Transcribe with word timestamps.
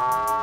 you 0.00 0.39